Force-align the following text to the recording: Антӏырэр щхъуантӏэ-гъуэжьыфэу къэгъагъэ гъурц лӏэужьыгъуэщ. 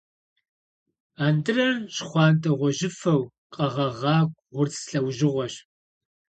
Антӏырэр 1.25 1.71
щхъуантӏэ-гъуэжьыфэу 1.95 3.21
къэгъагъэ 3.53 4.17
гъурц 4.51 4.75
лӏэужьыгъуэщ. 4.89 5.53